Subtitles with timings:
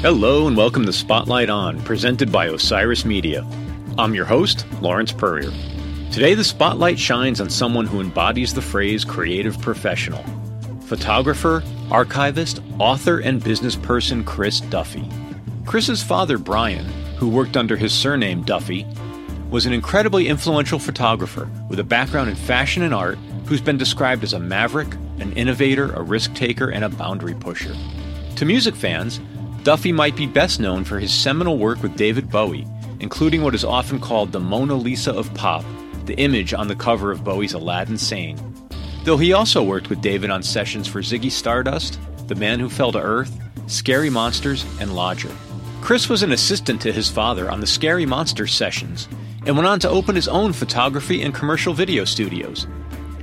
[0.00, 3.44] Hello and welcome to Spotlight On, presented by Osiris Media.
[3.98, 5.50] I'm your host, Lawrence Peryer.
[6.12, 10.24] Today, the spotlight shines on someone who embodies the phrase creative professional
[10.90, 11.62] photographer,
[11.92, 15.08] archivist, author, and business person Chris Duffy.
[15.64, 16.84] Chris's father, Brian,
[17.16, 18.84] who worked under his surname Duffy,
[19.50, 24.24] was an incredibly influential photographer with a background in fashion and art who's been described
[24.24, 27.76] as a maverick, an innovator, a risk taker, and a boundary pusher.
[28.34, 29.20] To music fans,
[29.62, 32.66] Duffy might be best known for his seminal work with David Bowie,
[32.98, 35.64] including what is often called the Mona Lisa of pop,
[36.06, 38.36] the image on the cover of Bowie's Aladdin Sane.
[39.04, 42.92] Though he also worked with David on sessions for Ziggy Stardust, The Man Who Fell
[42.92, 43.34] to Earth,
[43.66, 45.34] Scary Monsters, and Lodger.
[45.80, 49.08] Chris was an assistant to his father on the Scary Monsters sessions
[49.46, 52.66] and went on to open his own photography and commercial video studios.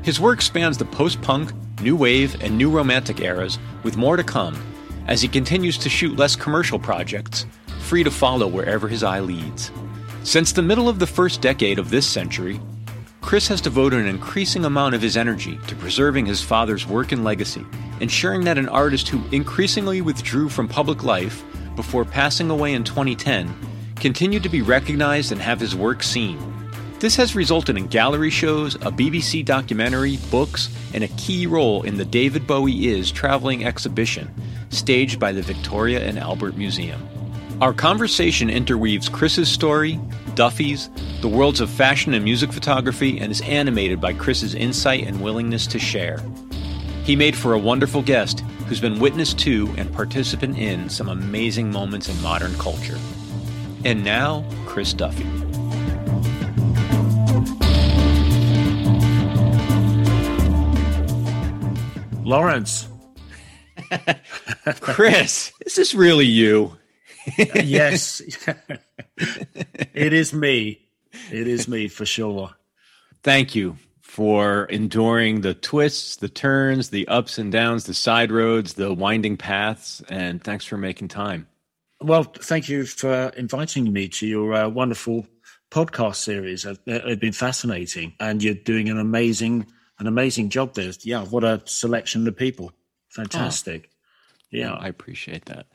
[0.02, 4.24] His work spans the post punk, new wave, and new romantic eras, with more to
[4.24, 4.58] come
[5.06, 7.46] as he continues to shoot less commercial projects,
[7.82, 9.72] free to follow wherever his eye leads.
[10.24, 12.60] Since the middle of the first decade of this century,
[13.28, 17.26] Chris has devoted an increasing amount of his energy to preserving his father's work and
[17.26, 17.66] legacy,
[18.00, 21.44] ensuring that an artist who increasingly withdrew from public life
[21.76, 23.54] before passing away in 2010
[23.98, 26.40] continued to be recognized and have his work seen.
[27.00, 31.98] This has resulted in gallery shows, a BBC documentary, books, and a key role in
[31.98, 34.34] the David Bowie Is traveling exhibition,
[34.70, 37.06] staged by the Victoria and Albert Museum.
[37.60, 40.00] Our conversation interweaves Chris's story,
[40.38, 45.20] Duffy's, the worlds of fashion and music photography, and is animated by Chris's insight and
[45.20, 46.24] willingness to share.
[47.04, 51.72] He made for a wonderful guest who's been witness to and participant in some amazing
[51.72, 53.00] moments in modern culture.
[53.84, 55.26] And now, Chris Duffy.
[62.24, 62.88] Lawrence.
[64.82, 66.78] Chris, is this really you?
[67.38, 68.22] Yes.
[69.18, 70.88] it is me.
[71.32, 72.52] It is me for sure.
[73.24, 78.74] Thank you for enduring the twists, the turns, the ups and downs, the side roads,
[78.74, 81.48] the winding paths, and thanks for making time.
[82.02, 85.28] Well, thank you for inviting me to your uh, wonderful
[85.72, 86.66] podcast series.
[86.66, 89.68] It's been fascinating, and you're doing an amazing,
[90.00, 90.92] an amazing job there.
[91.02, 92.72] Yeah, what a selection of people!
[93.10, 93.90] Fantastic.
[93.92, 93.96] Oh,
[94.52, 95.68] yeah, I appreciate that.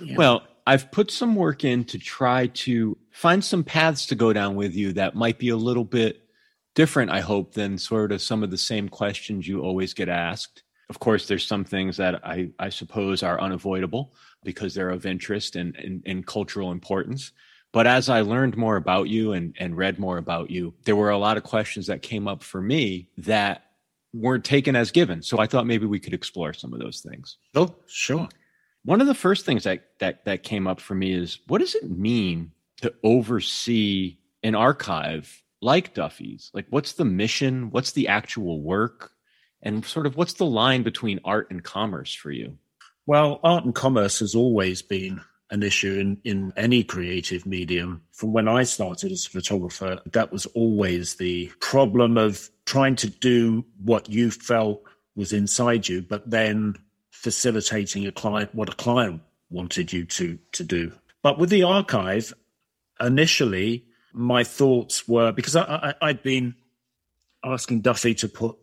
[0.00, 0.16] Yeah.
[0.16, 4.54] Well, I've put some work in to try to find some paths to go down
[4.54, 6.22] with you that might be a little bit
[6.74, 10.62] different, I hope, than sort of some of the same questions you always get asked.
[10.88, 14.14] Of course, there's some things that I, I suppose are unavoidable
[14.44, 17.32] because they're of interest and, and, and cultural importance.
[17.72, 21.10] But as I learned more about you and, and read more about you, there were
[21.10, 23.64] a lot of questions that came up for me that
[24.12, 25.22] weren't taken as given.
[25.22, 27.38] So I thought maybe we could explore some of those things.
[27.54, 28.28] Oh, sure.
[28.84, 31.74] One of the first things that that that came up for me is what does
[31.74, 36.50] it mean to oversee an archive like Duffy's?
[36.52, 37.70] Like what's the mission?
[37.70, 39.12] What's the actual work?
[39.62, 42.58] And sort of what's the line between art and commerce for you?
[43.06, 45.20] Well, art and commerce has always been
[45.50, 48.02] an issue in, in any creative medium.
[48.12, 53.08] From when I started as a photographer, that was always the problem of trying to
[53.08, 54.82] do what you felt
[55.14, 56.74] was inside you, but then
[57.22, 60.92] facilitating a client what a client wanted you to to do.
[61.22, 62.34] But with the archive,
[63.00, 66.56] initially my thoughts were because I, I, I'd been
[67.44, 68.56] asking Duffy to put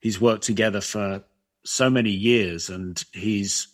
[0.00, 1.22] his work together for
[1.62, 3.66] so many years, and his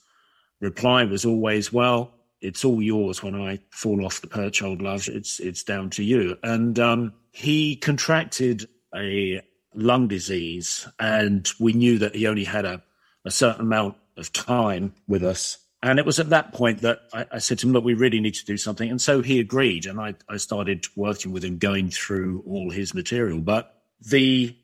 [0.61, 5.09] reply was always, "Well, it's all yours when I fall off the perch, old love.
[5.09, 6.37] It's it's down to you.
[6.43, 9.41] And um, he contracted a
[9.75, 12.83] lung disease, and we knew that he only had a,
[13.25, 15.59] a certain amount of time with us.
[15.83, 18.21] And it was at that point that I, I, said to him, "Look, we really
[18.21, 21.59] need to do something." And so he agreed, and I, I started working with him,
[21.59, 23.41] going through all his material.
[23.41, 24.57] But the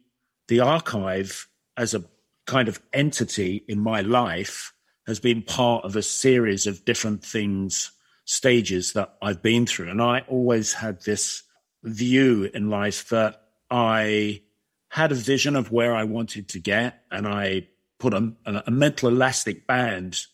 [0.49, 2.05] the archive as a
[2.47, 4.73] kind of entity in my life
[5.07, 7.93] has been part of a series of different things,
[8.25, 9.91] stages that I've been through.
[9.91, 11.43] And I always had this
[11.83, 14.43] view in life that I
[14.89, 17.69] had a vision of where I wanted to get, and I
[18.03, 18.33] put a,
[18.67, 20.27] a mental elastic band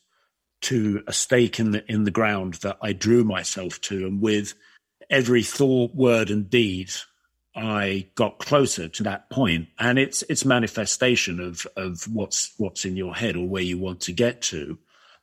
[0.63, 4.55] to a stake in the in the ground that I drew myself to, and with
[5.11, 6.91] every thought, word, and deed,
[7.55, 9.69] I got closer to that point.
[9.79, 14.01] and it's it's manifestation of of what's what's in your head or where you want
[14.03, 14.79] to get to,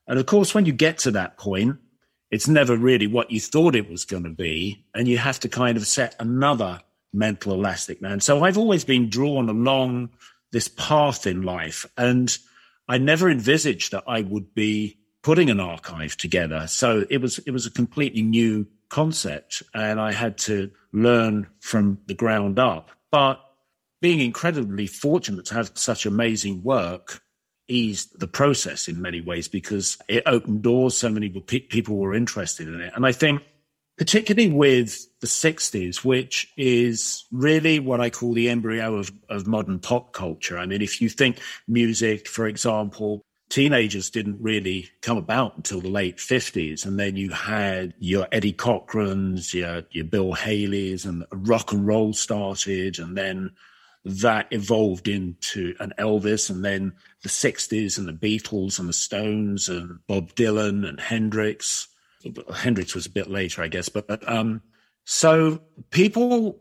[0.08, 1.78] and of course, when you get to that point,
[2.32, 4.86] it's never really what you thought it was going to be.
[4.94, 6.80] And you have to kind of set another
[7.14, 8.20] mental elastic man.
[8.20, 10.10] So I've always been drawn along
[10.56, 11.86] this path in life.
[11.98, 12.36] And
[12.88, 16.66] I never envisaged that I would be putting an archive together.
[16.68, 21.98] So it was, it was a completely new concept and I had to learn from
[22.06, 22.90] the ground up.
[23.12, 23.42] But
[24.02, 27.22] being incredibly fortunate to have such amazing work
[27.68, 30.96] eased the process in many ways because it opened doors.
[30.96, 32.94] So many people were interested in it.
[32.96, 33.42] And I think
[33.98, 39.80] particularly with the 60s, which is really what I call the embryo of, of modern
[39.80, 40.58] pop culture.
[40.58, 45.90] I mean, if you think music, for example, teenagers didn't really come about until the
[45.90, 46.86] late 50s.
[46.86, 52.14] And then you had your Eddie Cochrans, your, your Bill Haleys, and rock and roll
[52.14, 53.00] started.
[53.00, 53.52] And then
[54.04, 56.94] that evolved into an Elvis, and then
[57.24, 61.88] the 60s, and the Beatles, and the Stones, and Bob Dylan, and Hendrix.
[62.54, 63.89] Hendrix was a bit later, I guess.
[63.89, 64.62] But um,
[65.04, 65.62] so
[65.92, 66.60] people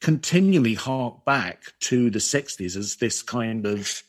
[0.00, 4.02] continually hark back to the 60s as this kind of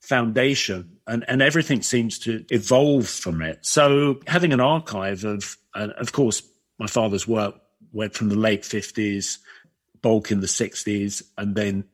[0.00, 3.64] foundation and, and everything seems to evolve from it.
[3.64, 6.42] So having an archive of, uh, of course,
[6.78, 7.54] my father's work
[7.92, 9.38] went from the late 50s,
[10.00, 11.84] bulk in the 60s, and then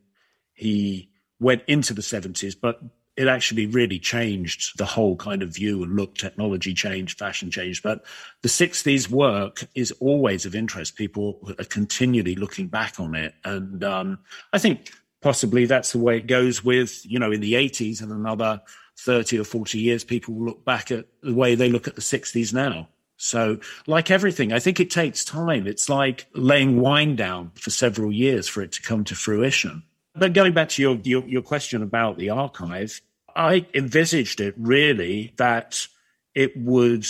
[0.54, 1.10] he
[1.40, 2.80] went into the 70s, but
[3.18, 6.14] it actually really changed the whole kind of view and look.
[6.14, 8.04] Technology changed, fashion changed, but
[8.42, 10.94] the 60s work is always of interest.
[10.94, 13.34] People are continually looking back on it.
[13.44, 14.20] And um,
[14.52, 18.12] I think possibly that's the way it goes with, you know, in the 80s and
[18.12, 18.62] another
[18.98, 22.00] 30 or 40 years, people will look back at the way they look at the
[22.00, 22.88] 60s now.
[23.16, 25.66] So, like everything, I think it takes time.
[25.66, 29.82] It's like laying wine down for several years for it to come to fruition.
[30.14, 33.00] But going back to your, your, your question about the archive,
[33.38, 35.86] I envisaged it really that
[36.34, 37.06] it would,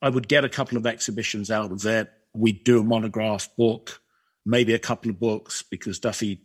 [0.00, 2.10] I would get a couple of exhibitions out of it.
[2.34, 4.00] We'd do a monograph book,
[4.46, 6.40] maybe a couple of books, because Duffy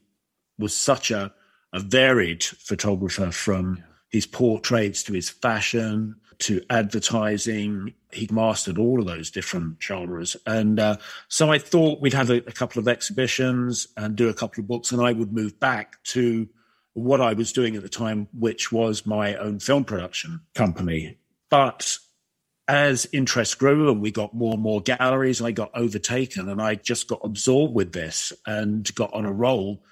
[0.60, 1.33] was such a,
[1.72, 7.94] a varied photographer from his portraits to his fashion to advertising.
[8.12, 10.36] He'd mastered all of those different genres.
[10.45, 10.98] And uh,
[11.30, 14.68] so I thought we'd have a, a, couple of exhibitions and do a couple of
[14.68, 16.50] books, and I would move back to
[16.93, 21.17] what I was doing at the time, which was my own film production company.
[21.49, 21.97] But
[22.67, 26.75] as interest grew and we got more and more galleries, I got overtaken and I
[26.75, 29.83] just got absorbed with this and got on a roll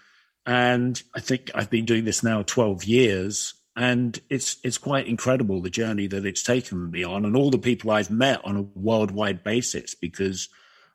[0.50, 3.54] and I think I've been doing this now 12 years.
[3.76, 7.60] And it's it's quite incredible the journey that it's taken me on, and all the
[7.60, 10.50] people I've met on a worldwide basis, because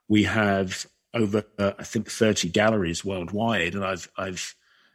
[0.08, 4.54] we have over uh, I think 30 galleries worldwide, and I've I've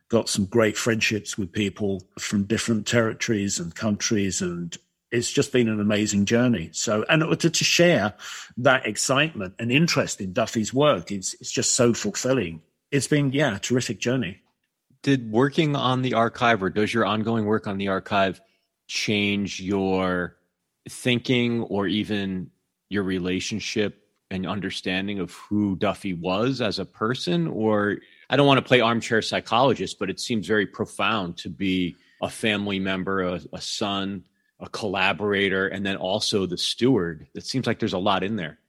[0.10, 4.78] got some great friendships with people from different territories and countries, and
[5.12, 6.70] it's just been an amazing journey.
[6.74, 8.14] So, and to, to share
[8.58, 12.62] that excitement and interest in Duffy's work, it's it's just so fulfilling
[12.92, 14.42] it's been yeah a terrific journey
[15.02, 18.42] did working on the archive or does your ongoing work on the archive
[18.88, 20.36] change your
[20.90, 22.50] thinking or even
[22.90, 28.00] your relationship and understanding of who Duffy was as a person or
[28.30, 32.30] I don't want to play armchair psychologist but it seems very profound to be a
[32.30, 34.24] family member a, a son
[34.60, 38.60] a collaborator and then also the steward it seems like there's a lot in there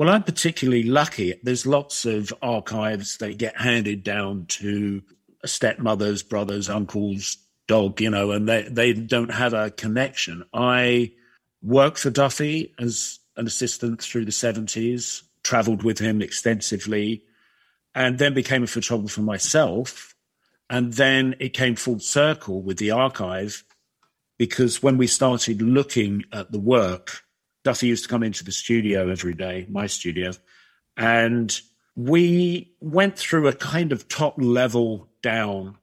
[0.00, 1.34] well, I'm particularly lucky.
[1.42, 5.02] There's lots of archives that get handed down to
[5.44, 7.36] stepmothers, brothers, uncles,
[7.68, 10.42] dog, you know, and they, they don't have a connection.
[10.54, 11.12] I
[11.60, 17.22] worked for Duffy as an assistant through the 70s, traveled with him extensively,
[17.94, 20.14] and then became a photographer myself.
[20.68, 23.64] And then it came full circle with the archive
[24.38, 27.22] because when we started looking at the work,
[27.64, 30.32] Duffy used to come into the studio every day, my studio,
[30.96, 31.60] and
[31.96, 35.76] we went through a kind of top level down.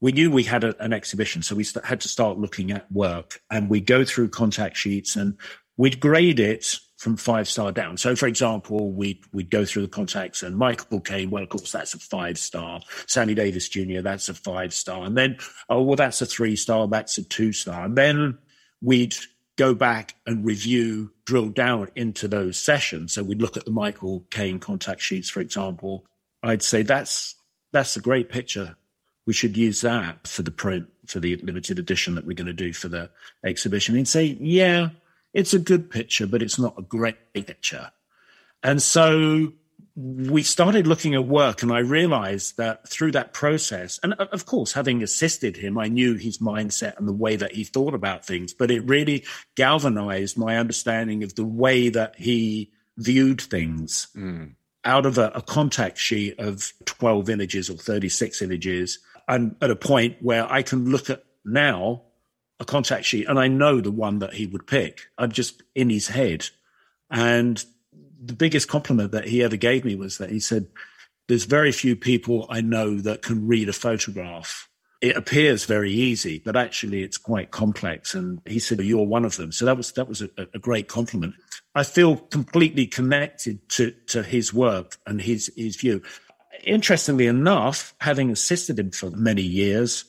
[0.00, 2.90] We knew we had a, an exhibition, so we st- had to start looking at
[2.92, 5.38] work, and we go through contact sheets and
[5.76, 7.96] we'd grade it from five star down.
[7.96, 11.72] So, for example, we'd, we'd go through the contacts and Michael Caine, well, of course,
[11.72, 12.80] that's a five star.
[13.08, 15.02] Sammy Davis Jr., that's a five star.
[15.02, 15.36] And then,
[15.68, 17.84] oh, well, that's a three star, that's a two star.
[17.84, 18.38] And then
[18.80, 19.16] we'd
[19.56, 23.14] go back and review, drill down into those sessions.
[23.14, 26.06] So we'd look at the Michael Caine contact sheets, for example.
[26.44, 27.34] I'd say that's
[27.72, 28.76] that's a great picture.
[29.26, 32.52] We should use that for the print for the limited edition that we're going to
[32.52, 33.10] do for the
[33.44, 33.96] exhibition.
[33.96, 34.90] And say, yeah,
[35.32, 37.90] it's a good picture, but it's not a great picture.
[38.62, 39.52] And so
[39.94, 44.72] we started looking at work and I realized that through that process, and of course,
[44.72, 48.54] having assisted him, I knew his mindset and the way that he thought about things,
[48.54, 49.24] but it really
[49.54, 54.54] galvanized my understanding of the way that he viewed things mm.
[54.84, 58.98] out of a, a contact sheet of 12 images or 36 images.
[59.28, 62.02] And at a point where I can look at now
[62.60, 65.08] a contact sheet and I know the one that he would pick.
[65.18, 66.46] I'm just in his head.
[67.10, 67.62] And
[68.22, 70.68] the biggest compliment that he ever gave me was that he said,
[71.28, 74.68] There's very few people I know that can read a photograph.
[75.00, 78.14] It appears very easy, but actually it's quite complex.
[78.14, 79.50] And he said, You're one of them.
[79.50, 81.34] So that was that was a, a great compliment.
[81.74, 86.02] I feel completely connected to, to his work and his his view.
[86.62, 90.04] Interestingly enough, having assisted him for many years,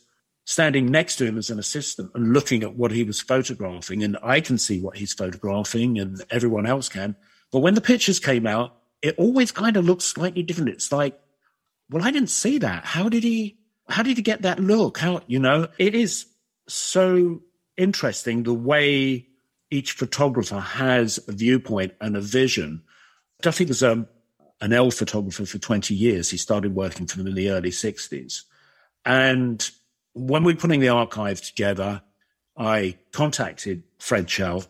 [0.46, 4.18] standing next to him as an assistant and looking at what he was photographing, and
[4.22, 7.16] I can see what he's photographing, and everyone else can
[7.54, 10.70] but when the pictures came out, it always kind of looks slightly different.
[10.70, 11.20] It's like,
[11.92, 12.84] well, I didn't see that.
[12.84, 13.60] How did he?
[13.88, 14.98] How did he get that look?
[14.98, 15.68] How you know?
[15.78, 16.26] It is
[16.68, 17.44] so
[17.78, 19.28] interesting the way
[19.70, 22.82] each photographer has a viewpoint and a vision.
[23.44, 24.08] Duffy was um,
[24.60, 26.32] an Elle photographer for 20 years.
[26.32, 28.44] He started working for them in the early 60s.
[29.06, 29.70] And
[30.14, 32.02] when we were putting the archive together,
[32.58, 34.66] I contacted French Elle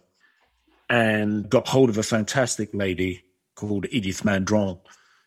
[0.90, 3.24] and got hold of a fantastic lady
[3.56, 4.80] called Edith Mandron,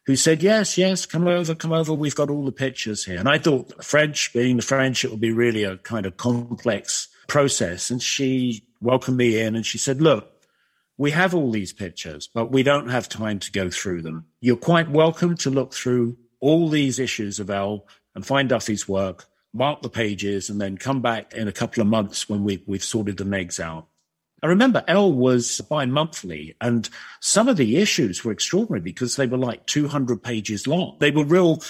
[0.06, 1.92] who said, Yes, yes, come over, come over.
[1.92, 3.18] We've got all the pictures here.
[3.18, 7.08] And I thought, French, being the French, it would be really a kind of complex
[7.26, 7.90] process.
[7.90, 10.32] And she welcomed me in and she said, Look,
[10.98, 14.26] we have all these pictures, but we don't have time to go through them.
[14.40, 19.26] You're quite welcome to look through all these issues of Elle and find Duffy's work,
[19.56, 22.84] mark the pages, and then come back in a couple of months when we, we've
[22.84, 23.88] sorted the negs out.
[24.42, 26.88] I remember Elle was bi monthly, and
[27.20, 30.96] some of the issues were extraordinary because they were like 200 pages long.
[31.00, 31.62] They were real,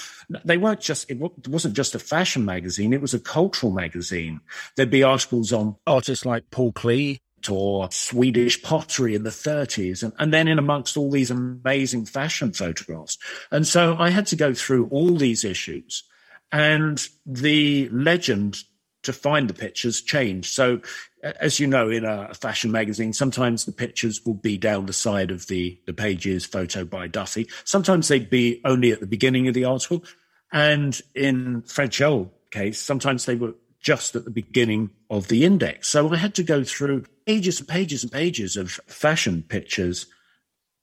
[0.43, 1.17] they weren't just, it
[1.47, 4.41] wasn't just a fashion magazine, it was a cultural magazine.
[4.75, 10.11] There'd be articles on artists like Paul Klee or Swedish pottery in the 30s, and,
[10.19, 13.17] and then in amongst all these amazing fashion photographs.
[13.49, 16.03] And so I had to go through all these issues.
[16.51, 18.57] And the legend
[19.03, 20.53] to find the pictures changed.
[20.53, 20.81] So
[21.23, 25.31] as you know, in a fashion magazine, sometimes the pictures will be down the side
[25.31, 27.47] of the, the pages, photo by Duffy.
[27.63, 30.03] Sometimes they'd be only at the beginning of the article.
[30.51, 35.87] And in French Elle case, sometimes they were just at the beginning of the index.
[35.87, 40.07] So I had to go through pages and pages and pages of fashion pictures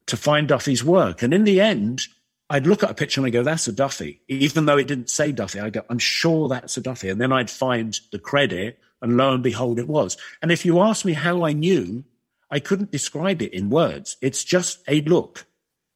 [0.06, 1.22] to find Duffy's work.
[1.22, 2.06] And in the end,
[2.50, 4.20] I'd look at a picture and I go, that's a Duffy.
[4.28, 7.08] Even though it didn't say Duffy, I go, I'm sure that's a Duffy.
[7.08, 10.16] And then I'd find the credit and lo and behold, it was.
[10.42, 12.04] And if you ask me how I knew,
[12.50, 14.16] I couldn't describe it in words.
[14.20, 15.46] It's just a look.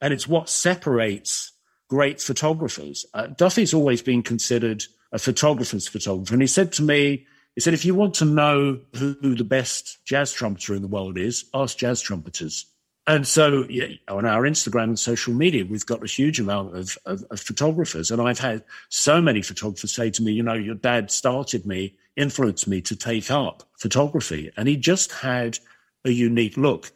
[0.01, 1.53] And it's what separates
[1.89, 3.05] great photographers.
[3.13, 6.35] Uh, Duffy's always been considered a photographer's photographer.
[6.35, 9.45] And he said to me, he said, if you want to know who, who the
[9.45, 12.67] best jazz trumpeter in the world is, ask jazz trumpeters.
[13.09, 16.99] And so yeah, on our Instagram and social media, we've got a huge amount of,
[17.07, 18.11] of, of, photographers.
[18.11, 21.97] And I've had so many photographers say to me, you know, your dad started me,
[22.17, 24.53] influenced me to take up photography.
[24.59, 25.59] And he just had
[26.05, 26.93] a unique look.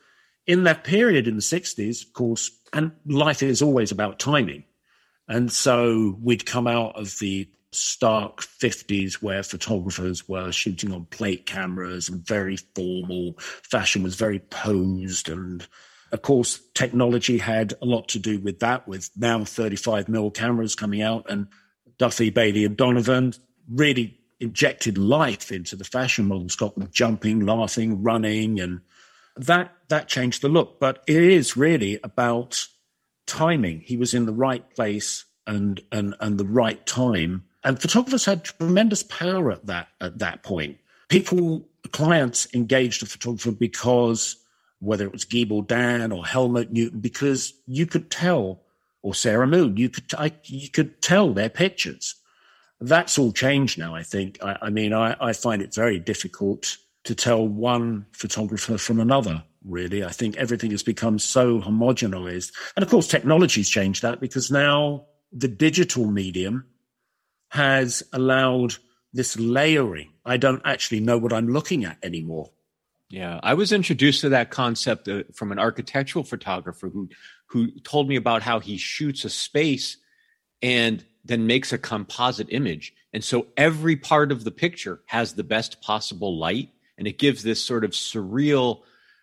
[0.47, 4.65] In that period in the 60s, of course, and life is always about timing.
[5.29, 11.47] And so we'd come out of the stark 50s where photographers were shooting on plate
[11.47, 13.37] cameras and very formal.
[13.39, 15.67] Fashion was very posed and
[16.13, 20.75] of course, technology had a lot to do with that, with now 35 mil cameras
[20.75, 21.49] coming out, and
[21.99, 23.33] Duffy, Bailey, and Donovan
[23.69, 28.81] really injected life into the fashion models, got them jumping, laughing, running, and
[29.37, 30.79] that that changed the look.
[30.79, 32.67] But it is really about
[33.27, 33.81] timing.
[33.81, 37.45] He was in the right place and and and the right time.
[37.65, 40.79] And photographers had tremendous power at that at that point.
[41.09, 44.42] People, clients engaged a photographer because
[44.83, 48.63] whether it was Guy Bourdin or Helmut Newton, because you could tell,
[49.01, 52.17] or Sarah Moon, you could I, you could tell their pictures.
[52.81, 53.95] That's all changed now.
[53.95, 54.43] I think.
[54.43, 59.45] I, I mean, I, I find it very difficult to tell one photographer from another.
[59.65, 64.51] Really, I think everything has become so homogenized, and of course, technology's changed that because
[64.51, 66.67] now the digital medium
[67.51, 68.75] has allowed
[69.13, 70.11] this layering.
[70.25, 72.51] I don't actually know what I'm looking at anymore.
[73.13, 77.11] Yeah, I was introduced to that concept uh, from an architectural photographer who
[77.45, 79.99] who told me about how he shoots a space
[80.63, 82.95] and then makes a composite image.
[83.13, 87.43] And so every part of the picture has the best possible light and it gives
[87.43, 88.81] this sort of surreal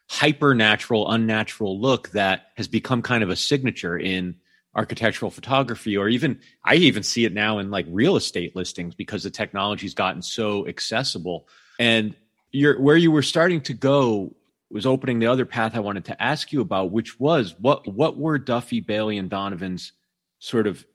[0.07, 4.35] hypernatural unnatural look that has become kind of a signature in
[4.75, 9.23] architectural photography or even I even see it now in like real estate listings because
[9.23, 11.47] the technology's gotten so accessible
[11.79, 12.15] and
[12.51, 14.35] you're where you were starting to go
[14.71, 18.17] was opening the other path I wanted to ask you about, which was what what
[18.17, 19.93] were Duffy, Bailey, and Donovan's
[20.39, 20.85] sort of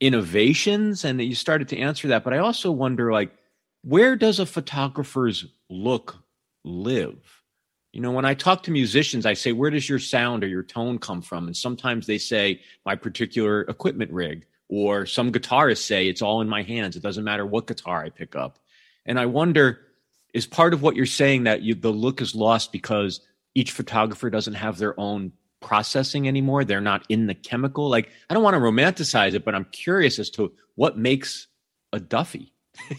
[0.00, 1.04] innovations?
[1.04, 3.32] And you started to answer that, but I also wonder like
[3.82, 6.16] where does a photographer's look
[6.64, 7.42] live?
[7.92, 10.64] You know, when I talk to musicians, I say, where does your sound or your
[10.64, 11.46] tone come from?
[11.46, 14.44] And sometimes they say, my particular equipment rig.
[14.68, 16.96] Or some guitarists say, it's all in my hands.
[16.96, 18.58] It doesn't matter what guitar I pick up.
[19.06, 19.85] And I wonder,
[20.36, 23.20] is part of what you're saying that you, the look is lost because
[23.54, 26.62] each photographer doesn't have their own processing anymore?
[26.62, 27.88] They're not in the chemical.
[27.88, 31.46] Like, I don't want to romanticize it, but I'm curious as to what makes
[31.90, 32.52] a Duffy.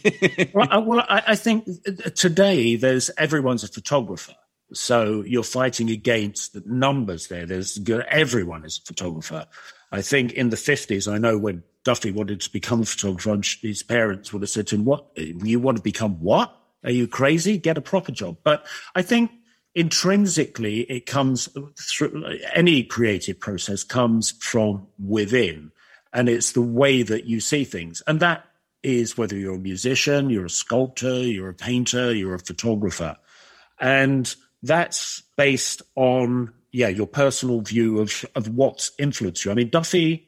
[0.54, 4.34] well, I, well I, I think uh, today there's everyone's a photographer.
[4.74, 7.46] So you're fighting against the numbers there.
[7.46, 7.80] There's
[8.10, 9.46] everyone is a photographer.
[9.92, 13.84] I think in the 50s, I know when Duffy wanted to become a photographer, his
[13.84, 15.08] parents would have said to him, What?
[15.16, 16.57] You want to become what?
[16.84, 17.58] Are you crazy?
[17.58, 18.38] Get a proper job.
[18.44, 18.66] But
[18.96, 19.32] I think
[19.76, 25.72] intrinsically, it comes through any creative process comes from within.
[26.14, 28.02] And it's the way that you see things.
[28.08, 28.46] And that
[28.84, 33.18] is whether you're a musician, you're a sculptor, you're a painter, you're a photographer.
[33.80, 39.52] And that's based on, yeah, your personal view of, of what's influenced you.
[39.52, 40.28] I mean, Duffy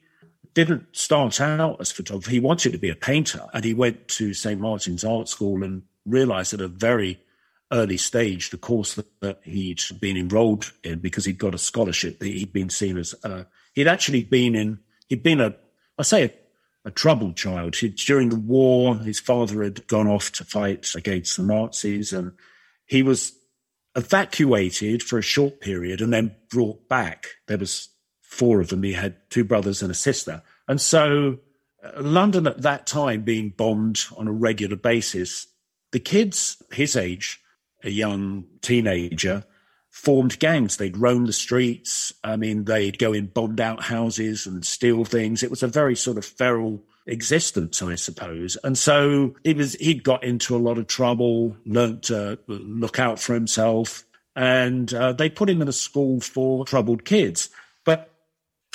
[0.54, 2.30] didn't start out as a photographer.
[2.30, 4.60] He wanted to be a painter and he went to St.
[4.60, 7.20] Martin's Art School and realized at a very
[7.72, 12.18] early stage the course that, that he'd been enrolled in because he'd got a scholarship.
[12.18, 15.54] That he'd been seen as, uh, he'd actually been in, he'd been a,
[15.98, 16.30] I say a
[16.84, 17.76] a troubled child.
[17.76, 22.32] He, during the war, his father had gone off to fight against the Nazis, and
[22.86, 23.32] he was
[23.96, 27.26] evacuated for a short period and then brought back.
[27.48, 27.88] There was
[28.22, 28.82] four of them.
[28.82, 31.38] He had two brothers and a sister, and so
[31.84, 35.46] uh, London at that time being bombed on a regular basis,
[35.92, 37.40] the kids his age,
[37.82, 39.44] a young teenager,
[39.90, 40.76] formed gangs.
[40.76, 42.12] They'd roam the streets.
[42.22, 45.42] I mean, they'd go in bombed out houses and steal things.
[45.42, 48.56] It was a very sort of feral existence, I suppose.
[48.62, 53.18] And so he was, he'd got into a lot of trouble, learnt to look out
[53.18, 54.04] for himself.
[54.36, 57.50] And uh, they put him in a school for troubled kids.
[57.84, 58.14] But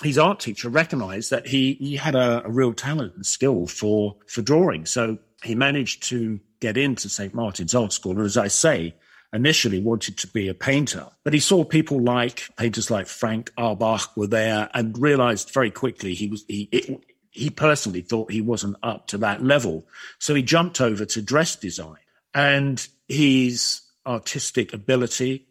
[0.03, 4.17] his art teacher recognized that he, he had a, a real talent and skill for,
[4.27, 4.85] for drawing.
[4.85, 7.33] So he managed to get into St.
[7.33, 8.13] Martin's Art School.
[8.13, 8.95] And as I say,
[9.31, 14.15] initially wanted to be a painter, but he saw people like painters like Frank Auerbach
[14.15, 18.77] were there and realized very quickly he was, he, it, he personally thought he wasn't
[18.81, 19.85] up to that level.
[20.19, 21.97] So he jumped over to dress design
[22.33, 25.47] and his artistic ability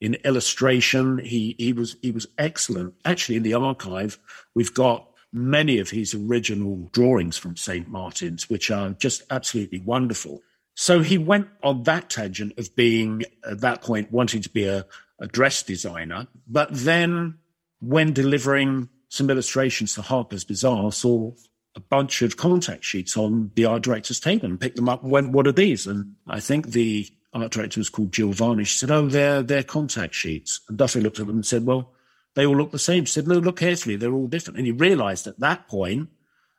[0.00, 2.94] in illustration, he, he was, he was excellent.
[3.04, 4.18] Actually, in the archive,
[4.54, 7.88] we've got many of his original drawings from St.
[7.88, 10.40] Martin's, which are just absolutely wonderful.
[10.74, 14.86] So he went on that tangent of being, at that point, wanting to be a,
[15.18, 16.28] a dress designer.
[16.46, 17.38] But then,
[17.80, 21.32] when delivering some illustrations to Harper's Bazaar, saw
[21.76, 25.10] a bunch of contact sheets on the art director's table and picked them up and
[25.10, 25.86] went, What are these?
[25.86, 28.64] And I think the art director was called Giovanni.
[28.64, 30.60] She said, Oh, they're, they're contact sheets.
[30.68, 31.92] And Duffy looked at them and said, Well,
[32.34, 33.04] they all look the same.
[33.04, 33.96] She said, No, look carefully.
[33.96, 34.58] They're all different.
[34.58, 36.08] And he realized at that point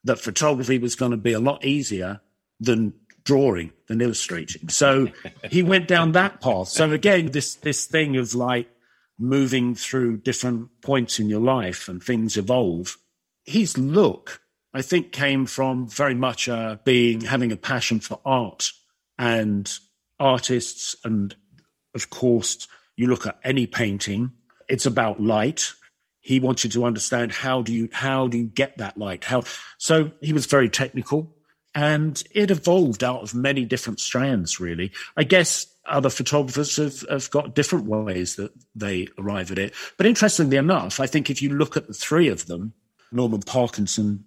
[0.03, 2.21] that photography was going to be a lot easier
[2.59, 4.69] than drawing than illustrating.
[4.69, 5.09] So
[5.51, 6.69] he went down that path.
[6.69, 8.69] So again, this this thing of like
[9.17, 12.97] moving through different points in your life and things evolve.
[13.45, 14.41] His look,
[14.73, 18.71] I think, came from very much uh, being having a passion for art
[19.17, 19.71] and
[20.19, 21.35] artists, and
[21.93, 24.31] of course, you look at any painting,
[24.67, 25.71] it's about light.
[26.21, 29.23] He wanted to understand how do you how do you get that light?
[29.23, 29.43] How
[29.77, 31.35] so he was very technical
[31.75, 34.91] and it evolved out of many different strands, really.
[35.17, 39.73] I guess other photographers have, have got different ways that they arrive at it.
[39.97, 42.73] But interestingly enough, I think if you look at the three of them,
[43.11, 44.23] Norman Parkinson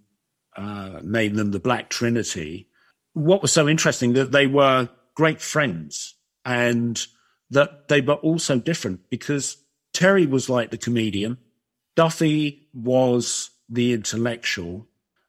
[0.57, 2.69] uh, named them the Black Trinity.
[3.15, 7.05] What was so interesting that they were great friends and
[7.51, 9.57] that they were also different because
[9.99, 11.39] Terry was like the comedian,
[11.97, 14.87] Duffy was the intellectual,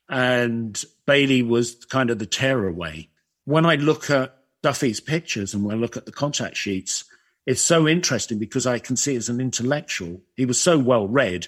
[0.08, 3.10] and Bailey was kind of the tearaway.
[3.46, 7.06] When I look at Duffy's pictures and when I look at the contact sheets,
[7.48, 11.48] it's so interesting because I can see as an intellectual, he was so well read.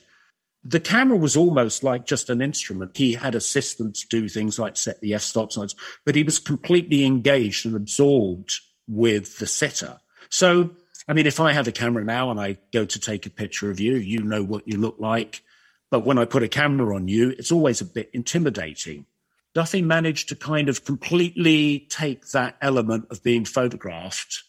[0.64, 2.98] The camera was almost like just an instrument.
[2.98, 7.06] He had assistants do things like set the f stop signs, but he was completely
[7.06, 10.00] engaged and absorbed with the sitter.
[10.32, 10.72] So,
[11.08, 13.72] I mean, if I have a camera now and I go to take a picture
[13.72, 15.44] of you, you know what you look like.
[15.90, 19.06] But when I put a camera on you, it's always a bit intimidating.
[19.54, 24.44] Duffy managed to kind of completely take that element of being photographed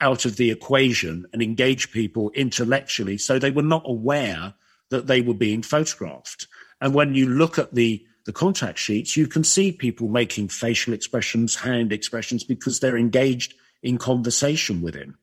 [0.00, 4.54] out of the equation and engage people intellectually so they were not aware
[4.90, 6.46] that they were being photographed.
[6.80, 10.94] And when you look at the the contact sheets, you can see people making facial
[10.94, 15.18] expressions, hand expressions, because they're engaged in conversation with him.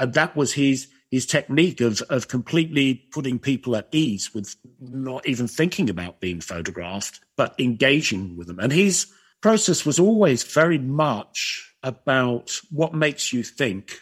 [0.00, 5.26] And that was his his technique of of completely putting people at ease with not
[5.28, 8.58] even thinking about being photographed, but engaging with them.
[8.58, 9.06] And his
[9.40, 14.00] process was always very much about what makes you think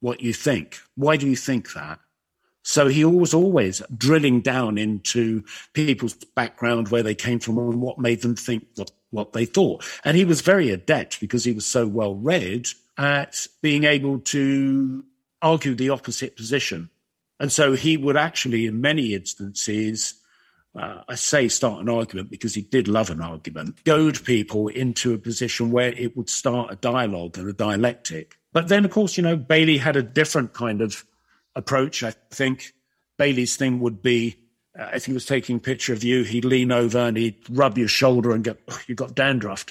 [0.00, 0.78] what you think.
[0.96, 2.00] Why do you think that?
[2.62, 7.98] So he was always drilling down into people's background, where they came from, and what
[7.98, 9.84] made them think what, what they thought.
[10.04, 15.04] And he was very adept because he was so well read at being able to
[15.42, 16.90] argue the opposite position.
[17.38, 20.14] And so he would actually, in many instances,
[20.78, 25.14] uh, I say start an argument because he did love an argument, goad people into
[25.14, 28.38] a position where it would start a dialogue and a dialectic.
[28.52, 31.04] But then, of course, you know, Bailey had a different kind of
[31.56, 32.02] approach.
[32.02, 32.72] I think
[33.16, 34.36] Bailey's thing would be
[34.78, 37.76] uh, if he was taking a picture of you, he'd lean over and he'd rub
[37.76, 39.66] your shoulder and go, oh, you got dandruff.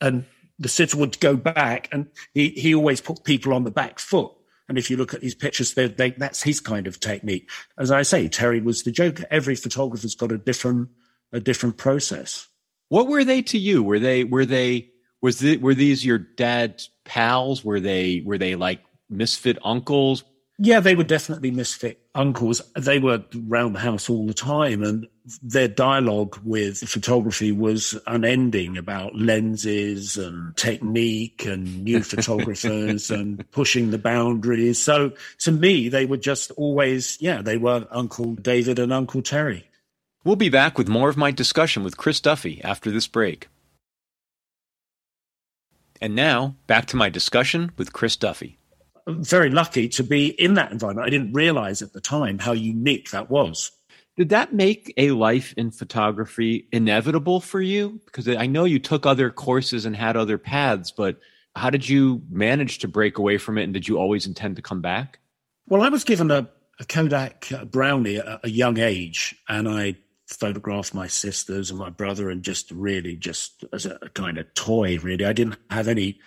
[0.00, 0.24] And
[0.58, 4.32] the sitter would go back and he, he always put people on the back foot.
[4.68, 7.50] And if you look at his pictures, they, they, that's his kind of technique.
[7.78, 9.24] As I say, Terry was the joker.
[9.30, 10.88] Every photographer's got a different,
[11.32, 12.48] a different process.
[12.88, 13.82] What were they to you?
[13.82, 17.64] Were they, were they, was the, were these your dad's pals?
[17.64, 20.24] Were they, were they like misfit uncles?
[20.58, 22.62] Yeah, they were definitely misfit uncles.
[22.76, 25.06] They were around the house all the time, and
[25.42, 33.90] their dialogue with photography was unending about lenses and technique and new photographers and pushing
[33.90, 34.78] the boundaries.
[34.78, 39.68] So to me, they were just always, yeah, they were Uncle David and Uncle Terry.
[40.24, 43.48] We'll be back with more of my discussion with Chris Duffy after this break.
[46.00, 48.58] And now, back to my discussion with Chris Duffy
[49.06, 51.06] very lucky to be in that environment.
[51.06, 53.70] I didn't realize at the time how unique that was.
[54.16, 58.00] Did that make a life in photography inevitable for you?
[58.04, 61.18] Because I know you took other courses and had other paths, but
[61.56, 63.64] how did you manage to break away from it?
[63.64, 65.18] And did you always intend to come back?
[65.66, 70.94] Well, I was given a, a Kodak Brownie at a young age, and I photographed
[70.94, 74.98] my sisters and my brother, and just really just as a, a kind of toy,
[74.98, 75.24] really.
[75.24, 76.20] I didn't have any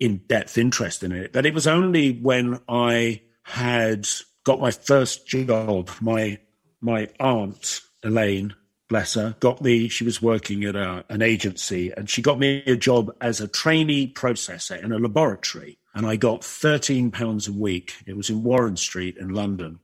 [0.00, 1.32] in depth interest in it.
[1.32, 4.08] But it was only when I had
[4.44, 6.38] got my first job, my
[6.80, 8.54] my aunt Elaine,
[8.88, 9.88] bless her, got me.
[9.88, 13.48] She was working at a, an agency, and she got me a job as a
[13.48, 15.78] trainee processor in a laboratory.
[15.94, 17.94] And I got thirteen pounds a week.
[18.06, 19.80] It was in Warren Street in London,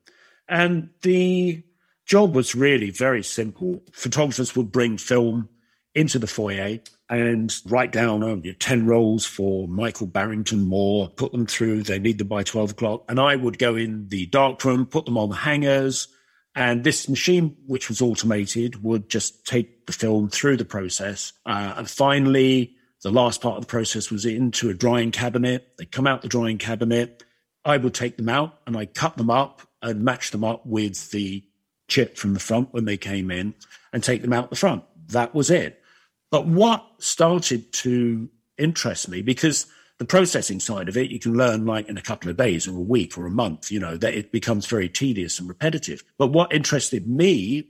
[0.49, 1.63] and the
[2.07, 3.83] job was really very simple.
[3.93, 5.49] Photographers would bring film
[5.97, 6.79] into the foyer
[7.09, 11.83] and write down oh, 10 rolls for Michael Barrington Moore, put them through.
[11.83, 13.05] They need them by 12 o'clock.
[13.09, 16.09] And I would go in the darkroom, put them on the hangers.
[16.55, 21.33] And this machine, which was automated, would just take the film through the process.
[21.47, 25.73] Uh, and finally, the last part of the process was into a drying cabinet.
[25.79, 27.23] They come out the drying cabinet.
[27.65, 31.11] I would take them out and I cut them up and match them up with
[31.11, 31.43] the
[31.89, 33.55] chip from the front when they came in
[33.93, 34.85] and take them out the front.
[35.09, 35.83] That was it.
[36.31, 39.67] But what started to interest me, because
[39.99, 42.77] the processing side of it, you can learn like in a couple of days or
[42.77, 46.03] a week or a month, you know, that it becomes very tedious and repetitive.
[46.19, 47.69] But what interested me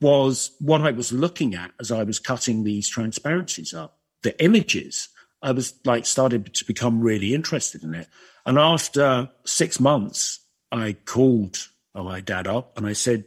[0.00, 5.08] was what I was looking at as I was cutting these transparencies up, the images.
[5.42, 8.08] I was like started to become really interested in it.
[8.44, 10.40] And after six months,
[10.72, 13.24] I called oh, my dad up and I said,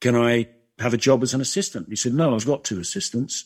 [0.00, 1.88] Can I have a job as an assistant?
[1.88, 3.44] He said, No, I've got two assistants.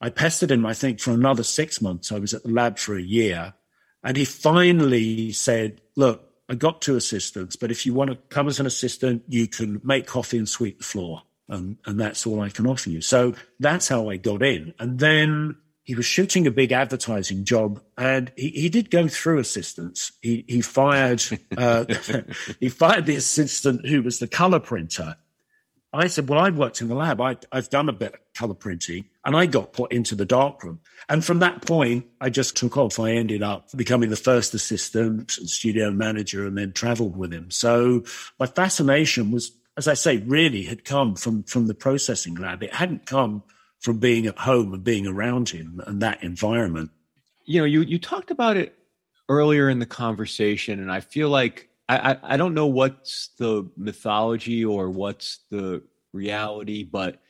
[0.00, 2.10] I pestered him, I think, for another six months.
[2.10, 3.54] I was at the lab for a year.
[4.02, 8.48] And he finally said, Look, I got two assistants, but if you want to come
[8.48, 11.22] as an assistant, you can make coffee and sweep the floor.
[11.48, 13.00] And, and that's all I can offer you.
[13.00, 14.72] So that's how I got in.
[14.78, 19.38] And then he was shooting a big advertising job and he, he did go through
[19.38, 20.12] assistants.
[20.22, 21.22] He, he fired,
[21.56, 21.84] uh,
[22.60, 25.16] he fired the assistant who was the color printer
[25.92, 27.20] I said, well, I've worked in the lab.
[27.20, 30.80] I, have done a bit of color printing and I got put into the darkroom.
[31.08, 33.00] And from that point, I just took off.
[33.00, 37.50] I ended up becoming the first assistant and studio manager and then traveled with him.
[37.50, 38.04] So
[38.38, 42.62] my fascination was, as I say, really had come from, from the processing lab.
[42.62, 43.42] It hadn't come
[43.80, 46.90] from being at home and being around him and that environment.
[47.46, 48.76] You know, you, you talked about it
[49.28, 54.64] earlier in the conversation and I feel like I, I don't know what's the mythology
[54.64, 57.20] or what's the reality, but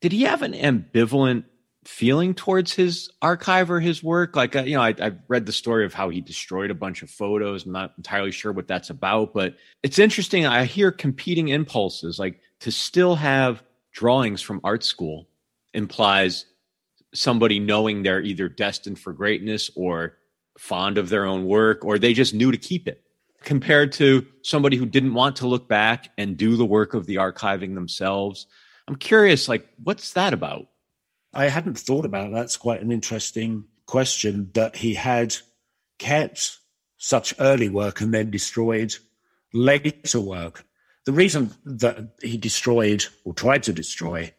[0.00, 1.44] did he have an ambivalent
[1.84, 4.36] feeling towards his archive or his work?
[4.36, 7.02] Like, uh, you know, I, I read the story of how he destroyed a bunch
[7.02, 7.66] of photos.
[7.66, 10.46] I'm not entirely sure what that's about, but it's interesting.
[10.46, 13.62] I hear competing impulses, like to still have
[13.92, 15.28] drawings from art school
[15.74, 16.46] implies
[17.14, 20.16] somebody knowing they're either destined for greatness or
[20.58, 23.01] fond of their own work, or they just knew to keep it
[23.44, 27.16] compared to somebody who didn't want to look back and do the work of the
[27.16, 28.46] archiving themselves.
[28.88, 30.66] I'm curious, like, what's that about?
[31.32, 32.36] I hadn't thought about that.
[32.36, 35.36] That's quite an interesting question that he had
[35.98, 36.58] kept
[36.98, 38.94] such early work and then destroyed
[39.52, 40.64] later work.
[41.04, 44.32] The reason that he destroyed or tried to destroy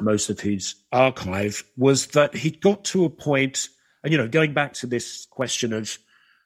[0.00, 3.68] most of his archive was that he got to a point,
[4.02, 5.98] and you know, going back to this question of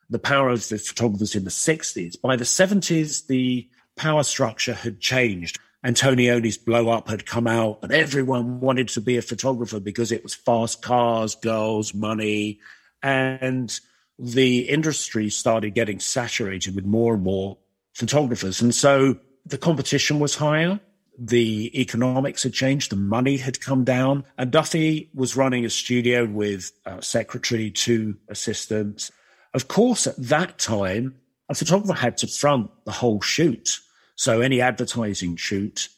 [0.08, 5.00] the power of the photographers in the 60s, by the 70s, the power structure had
[5.00, 5.58] changed.
[5.84, 10.22] Antonioni's blow up had come out, and everyone wanted to be a photographer because it
[10.22, 12.58] was fast cars, girls, money.
[13.02, 13.78] And
[14.18, 17.58] the industry started getting saturated with more and more
[17.94, 18.60] photographers.
[18.60, 20.80] And so the competition was higher.
[21.18, 22.90] The economics had changed.
[22.90, 24.24] The money had come down.
[24.36, 29.12] And Duffy was running a studio with a secretary, two assistants.
[29.56, 31.14] Of course, at that time,
[31.48, 33.80] a photographer had to front the whole shoot.
[34.14, 35.88] So any advertising shoot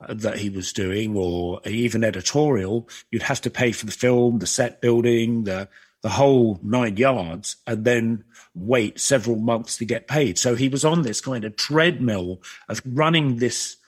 [0.00, 4.38] uh, that he was doing or even editorial, you'd have to pay for the film,
[4.38, 5.68] the set building, the
[6.00, 8.22] the whole nine yards, and then
[8.54, 10.38] wait several months to get paid.
[10.38, 13.78] So he was on this kind of treadmill of running this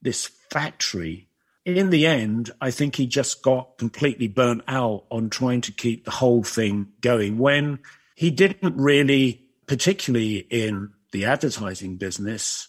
[0.00, 1.28] this factory.
[1.66, 6.06] In the end, I think he just got completely burnt out on trying to keep
[6.06, 7.80] the whole thing going when
[8.18, 12.66] he didn't really, particularly in the advertising business,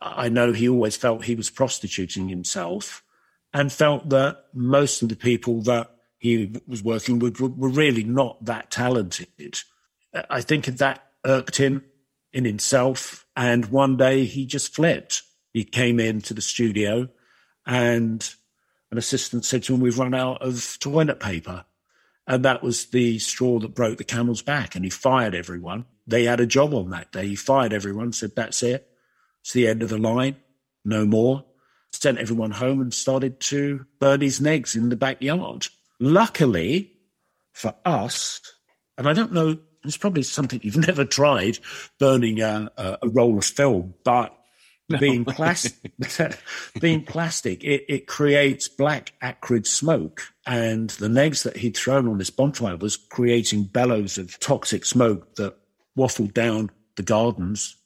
[0.00, 3.02] I know he always felt he was prostituting himself
[3.52, 8.42] and felt that most of the people that he was working with were, really not
[8.46, 9.58] that talented.
[10.30, 11.84] I think that irked him
[12.32, 13.26] in himself.
[13.36, 15.20] And one day he just flipped.
[15.52, 17.10] He came into the studio
[17.66, 18.26] and
[18.90, 21.66] an assistant said to him, We've run out of toilet paper.
[22.28, 24.76] And that was the straw that broke the camel's back.
[24.76, 25.86] And he fired everyone.
[26.06, 27.26] They had a job on that day.
[27.26, 28.86] He fired everyone, said, That's it.
[29.40, 30.36] It's the end of the line.
[30.84, 31.46] No more.
[31.90, 35.68] Sent everyone home and started to burn his negs in the backyard.
[35.98, 36.92] Luckily
[37.52, 38.42] for us,
[38.98, 41.58] and I don't know, it's probably something you've never tried
[41.98, 44.37] burning a, a roll of film, but
[44.88, 44.98] no.
[45.00, 45.92] being plastic,
[46.80, 50.22] being plastic, it, it creates black acrid smoke.
[50.46, 55.36] And the negs that he'd thrown on this bonfire was creating bellows of toxic smoke
[55.36, 55.56] that
[55.96, 57.76] waffled down the gardens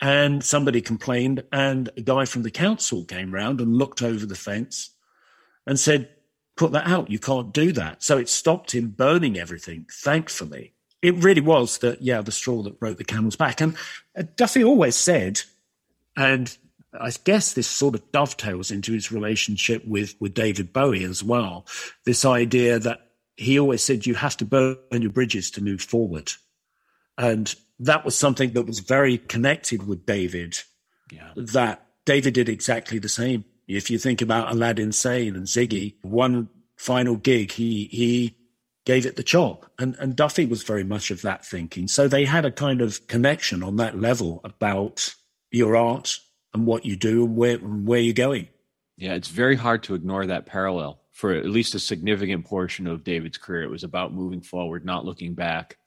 [0.00, 4.34] and somebody complained, and a guy from the council came round and looked over the
[4.34, 4.90] fence
[5.66, 6.10] and said,
[6.56, 7.10] Put that out.
[7.10, 8.02] You can't do that.
[8.02, 10.74] So it stopped him burning everything, thankfully.
[11.02, 13.60] It really was that, yeah, the straw that broke the camel's back.
[13.60, 13.76] And
[14.16, 15.42] uh, Duffy always said,
[16.16, 16.56] and
[16.98, 21.66] I guess this sort of dovetails into his relationship with, with David Bowie as well.
[22.04, 23.00] This idea that
[23.36, 26.32] he always said you have to burn your bridges to move forward.
[27.18, 30.58] And that was something that was very connected with David.
[31.12, 31.30] Yeah.
[31.36, 33.44] That David did exactly the same.
[33.66, 38.36] If you think about Aladdin Sane and Ziggy, one final gig, he he
[38.84, 39.70] gave it the chop.
[39.78, 41.88] And and Duffy was very much of that thinking.
[41.88, 45.14] So they had a kind of connection on that level about
[45.54, 46.18] your art
[46.52, 48.48] and what you do and where and where you're going.
[48.96, 53.04] Yeah, it's very hard to ignore that parallel for at least a significant portion of
[53.04, 53.62] David's career.
[53.62, 55.78] It was about moving forward, not looking back.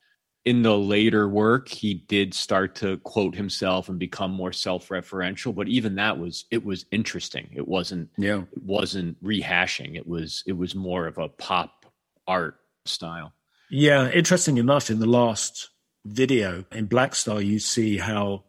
[0.46, 5.68] In the later work he did start to quote himself and become more self-referential but
[5.68, 7.50] even that was it was interesting.
[7.54, 8.44] It wasn't yeah.
[8.54, 9.98] it wasn't rehashing.
[9.98, 11.86] It was it was more of a pop
[12.26, 13.34] art style.
[13.70, 15.70] Yeah interesting enough in the last
[16.06, 18.46] video in Blackstar you see how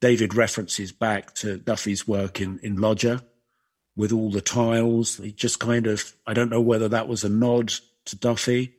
[0.00, 3.20] david references back to duffy's work in in lodger
[3.96, 7.28] with all the tiles he just kind of i don't know whether that was a
[7.28, 7.72] nod
[8.04, 8.76] to duffy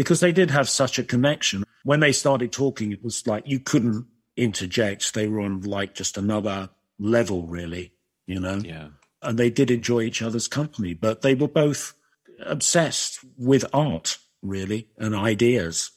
[0.00, 1.62] because they did have such a connection.
[1.84, 5.12] When they started talking, it was like you couldn't interject.
[5.12, 7.92] They were on like just another level, really,
[8.26, 8.62] you know?
[8.64, 8.88] Yeah.
[9.20, 11.92] And they did enjoy each other's company, but they were both
[12.42, 15.90] obsessed with art, really, and ideas.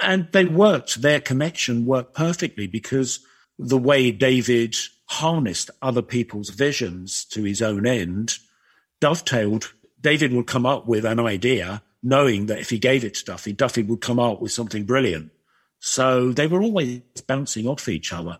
[0.00, 3.20] And they worked, their connection worked perfectly because
[3.60, 4.74] the way David
[5.06, 8.38] harnessed other people's visions to his own end
[9.00, 9.72] dovetailed.
[10.00, 13.52] David would come up with an idea knowing that if he gave it to Duffy,
[13.52, 15.30] Duffy would come out with something brilliant.
[15.78, 18.38] So they were always bouncing off each other.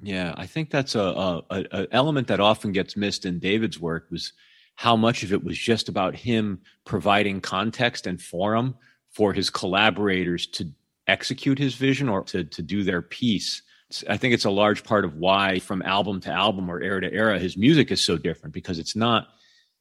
[0.00, 4.08] Yeah, I think that's a, a, a element that often gets missed in David's work
[4.10, 4.32] was
[4.74, 8.76] how much of it was just about him providing context and forum
[9.10, 10.70] for his collaborators to
[11.06, 13.62] execute his vision or to, to do their piece.
[14.08, 17.12] I think it's a large part of why, from album to album or era to
[17.12, 19.28] era, his music is so different because it's not.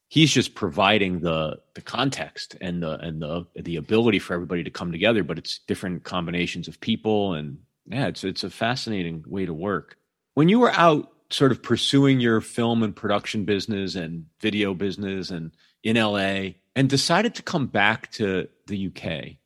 [0.09, 4.69] He's just providing the the context and the and the the ability for everybody to
[4.69, 9.45] come together, but it's different combinations of people and yeah, it's it's a fascinating way
[9.45, 9.97] to work.
[10.35, 15.29] When you were out sort of pursuing your film and production business and video business
[15.29, 15.51] and
[15.83, 19.37] in LA and decided to come back to the UK,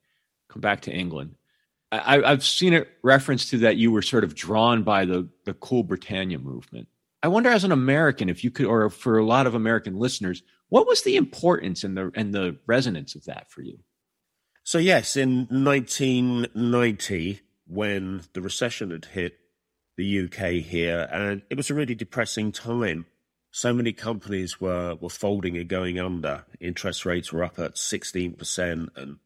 [0.49, 1.35] come back to England.
[1.91, 5.53] I, have seen it referenced to that you were sort of drawn by the the
[5.53, 6.87] Cool Britannia movement.
[7.23, 10.41] I wonder, as an American, if you could, or for a lot of American listeners,
[10.69, 13.79] what was the importance and the and the resonance of that for you?
[14.63, 19.37] So yes, in 1990, when the recession had hit
[19.97, 23.05] the UK here, and it was a really depressing time.
[23.51, 26.45] So many companies were, were folding and going under.
[26.61, 29.17] Interest rates were up at 16%, and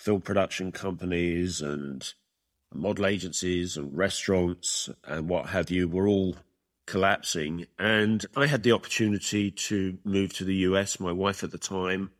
[0.00, 2.14] film production companies and
[2.72, 6.34] model agencies and restaurants and what have you were all
[6.86, 7.66] collapsing.
[7.78, 10.98] And I had the opportunity to move to the US.
[10.98, 12.12] My wife at the time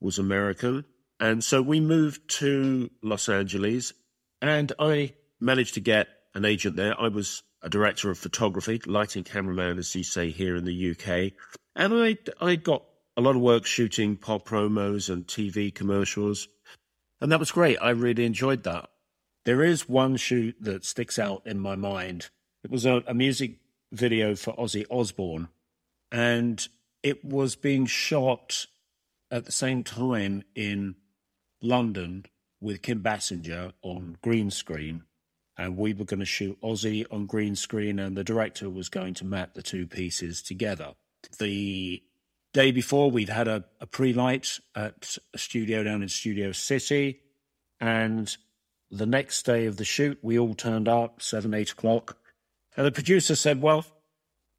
[0.00, 0.86] was American.
[1.20, 3.92] And so we moved to Los Angeles,
[4.40, 6.98] and I managed to get an agent there.
[6.98, 11.32] I was a director of photography, lighting cameraman, as you say here in the UK,
[11.76, 12.82] and I I got
[13.16, 16.48] a lot of work shooting pop promos and TV commercials,
[17.20, 17.78] and that was great.
[17.80, 18.90] I really enjoyed that.
[19.44, 22.30] There is one shoot that sticks out in my mind.
[22.62, 23.58] It was a, a music
[23.92, 25.48] video for Ozzy Osbourne,
[26.10, 26.66] and
[27.02, 28.66] it was being shot
[29.30, 30.96] at the same time in
[31.60, 32.26] London
[32.60, 35.04] with Kim Basinger on green screen
[35.56, 39.14] and we were going to shoot Ozzy on green screen, and the director was going
[39.14, 40.94] to map the two pieces together.
[41.38, 42.02] The
[42.54, 47.20] day before, we'd had a, a pre light at a studio down in Studio City,
[47.80, 48.34] and
[48.90, 52.16] the next day of the shoot, we all turned up, seven, eight o'clock,
[52.76, 53.84] and the producer said, Well,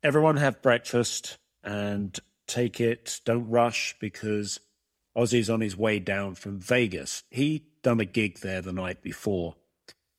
[0.03, 4.59] everyone have breakfast and take it, don't rush, because
[5.17, 7.23] Ozzy's on his way down from Vegas.
[7.31, 9.55] He'd done a gig there the night before.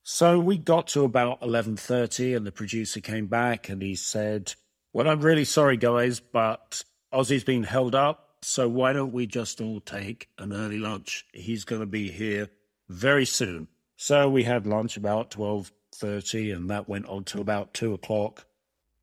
[0.03, 4.55] So we got to about 11:30 and the producer came back and he said,
[4.93, 9.61] "Well, I'm really sorry guys, but Ozzy's been held up, so why don't we just
[9.61, 11.25] all take an early lunch?
[11.33, 12.51] He's going to be here
[12.88, 17.95] very soon." So we had lunch about 12:30 and that went on to about 2
[17.95, 18.47] o'clock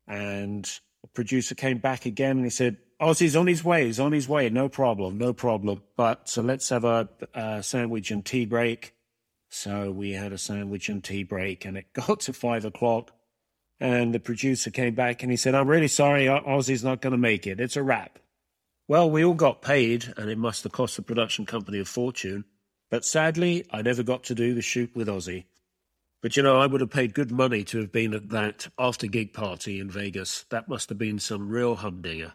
[0.06, 0.64] and
[1.02, 3.86] the producer came back again and he said, Ozzy's on his way.
[3.86, 4.48] He's on his way.
[4.48, 5.18] No problem.
[5.18, 5.82] No problem.
[5.96, 8.94] But so let's have a, a sandwich and tea break.
[9.48, 13.12] So we had a sandwich and tea break, and it got to five o'clock.
[13.80, 17.18] And the producer came back and he said, I'm really sorry, Ozzy's not going to
[17.18, 17.60] make it.
[17.60, 18.18] It's a wrap.
[18.86, 22.44] Well, we all got paid, and it must have cost the production company a fortune.
[22.90, 25.44] But sadly, I never got to do the shoot with Ozzy.
[26.20, 29.06] But you know, I would have paid good money to have been at that after
[29.06, 30.44] gig party in Vegas.
[30.50, 32.34] That must have been some real humdinger.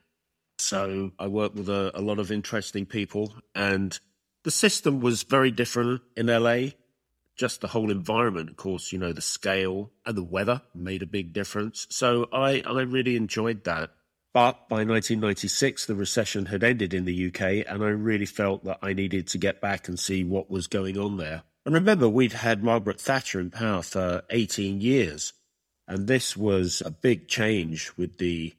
[0.58, 3.97] So I worked with a, a lot of interesting people, and
[4.43, 6.71] the system was very different in LA
[7.39, 11.08] just the whole environment, of course, you know, the scale and the weather made a
[11.08, 11.88] big difference.
[11.89, 13.91] So I, I really enjoyed that.
[14.34, 18.80] But by 1996, the recession had ended in the UK, and I really felt that
[18.82, 21.43] I needed to get back and see what was going on there.
[21.65, 25.32] And remember, we'd had Margaret Thatcher in power for 18 years,
[25.88, 28.54] and this was a big change with the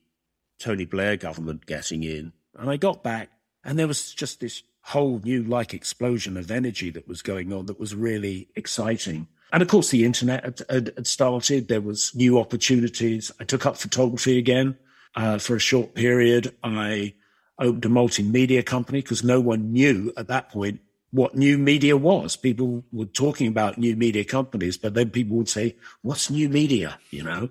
[0.59, 2.33] Tony Blair government getting in.
[2.59, 3.31] And I got back,
[3.62, 7.66] and there was just this whole new like explosion of energy that was going on
[7.66, 9.29] that was really exciting.
[9.53, 11.69] And of course, the internet had, had, had started.
[11.69, 13.33] There was new opportunities.
[13.40, 14.79] I took up photography again
[15.14, 16.55] uh, for a short period.
[16.62, 17.14] I
[17.59, 22.37] opened a multimedia company because no one knew at that point what new media was.
[22.37, 26.99] People were talking about new media companies, but then people would say, "What's new media?"
[27.11, 27.51] You know.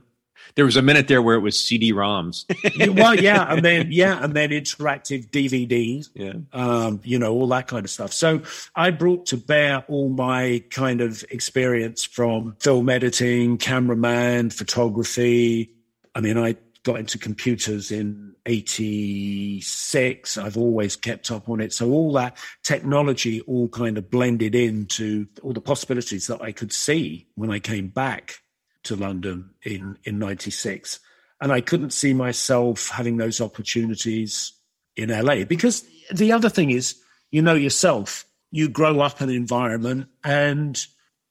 [0.56, 2.96] There was a minute there where it was CD-ROMs.
[2.96, 6.10] well, yeah, and then yeah, and then interactive DVDs.
[6.14, 8.14] Yeah, um, you know all that kind of stuff.
[8.14, 8.42] So
[8.76, 15.72] I brought to bear all my kind of experience from film editing, cameraman, photography.
[16.16, 21.92] I mean, I got into computers in 86 i've always kept up on it so
[21.92, 27.28] all that technology all kind of blended into all the possibilities that i could see
[27.36, 28.40] when i came back
[28.84, 31.00] to London in in '96,
[31.42, 34.54] and I couldn't see myself having those opportunities
[34.96, 37.00] in LA because the other thing is,
[37.32, 40.86] you know yourself, you grow up in an environment and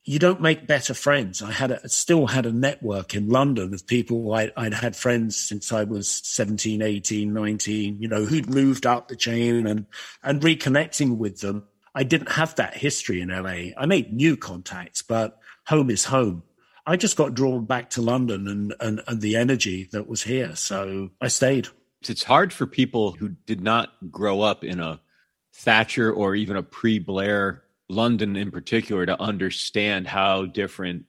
[0.09, 1.43] you don't make better friends.
[1.43, 5.37] I had a, still had a network in London of people I, would had friends
[5.37, 9.85] since I was 17, 18, 19, you know, who'd moved up the chain and,
[10.23, 11.65] and reconnecting with them.
[11.95, 13.75] I didn't have that history in LA.
[13.77, 16.43] I made new contacts, but home is home.
[16.89, 20.57] I just got drawn back to London and, and, and the energy that was here.
[20.57, 21.69] So I stayed.
[22.09, 24.99] It's hard for people who did not grow up in a
[25.53, 31.05] Thatcher or even a pre Blair London in particular to understand how different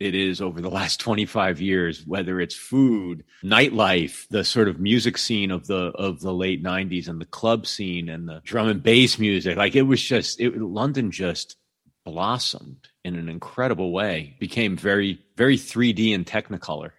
[0.00, 5.16] it is over the last 25 years whether it's food nightlife the sort of music
[5.16, 8.82] scene of the of the late 90s and the club scene and the drum and
[8.82, 11.56] bass music like it was just it, london just
[12.04, 16.90] blossomed in an incredible way became very very 3d and technicolor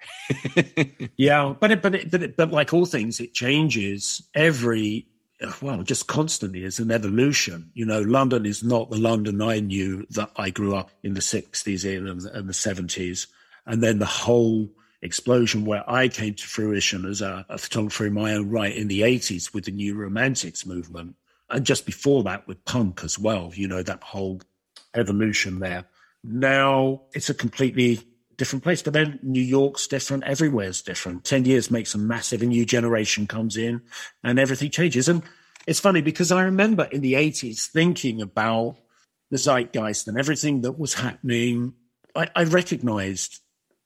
[1.18, 5.06] yeah but it, but it, but, it, but like all things it changes every
[5.62, 7.72] well, just constantly as an evolution.
[7.74, 11.22] You know, London is not the London I knew that I grew up in the
[11.22, 13.28] 60s in and, and the 70s.
[13.66, 14.70] And then the whole
[15.01, 18.88] explosion where I came to fruition as a, a, photographer in my own right in
[18.88, 21.16] the 80s with the New Romantics movement.
[21.49, 24.41] And just before that with punk as well, you know, that whole
[24.95, 25.85] evolution there.
[26.23, 27.99] Now it's a completely
[28.37, 28.81] different place.
[28.81, 31.23] But then New York's different, everywhere's different.
[31.23, 33.81] 10 years makes a massive, a new generation comes in
[34.23, 35.07] and everything changes.
[35.07, 35.23] And
[35.67, 38.77] it's funny because I remember in the 80s thinking about
[39.31, 41.73] the zeitgeist and everything that was happening.
[42.15, 43.39] I, I recognized,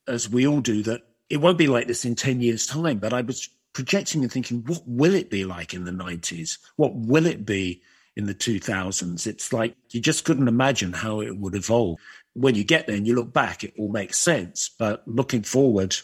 [0.08, 3.14] as we all do, that it won't be like this in 10 years' time, but
[3.14, 6.58] I was projecting and thinking, what will it be like in the 90s?
[6.78, 7.82] What will it be
[8.18, 9.26] in the 2000s?
[9.26, 12.00] It's like you just couldn't imagine how it would evolve
[12.38, 14.70] when you get there and you look back, it all makes sense.
[14.70, 15.96] But looking forward,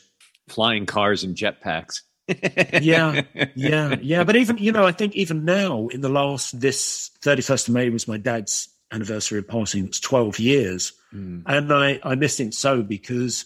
[0.47, 2.01] flying cars and jetpacks.
[2.81, 3.21] yeah,
[3.55, 4.23] yeah, yeah.
[4.23, 7.73] But even you know, I think even now, in the last this thirty first of
[7.73, 9.85] May was my dad's anniversary of passing.
[9.85, 11.43] It's twelve years, mm.
[11.45, 13.45] and I I miss it so because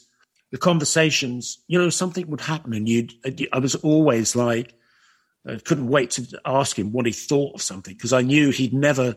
[0.51, 3.13] the conversations, you know, something would happen, and you'd
[3.51, 4.74] I was always like.
[5.47, 8.73] I couldn't wait to ask him what he thought of something because I knew he'd
[8.73, 9.15] never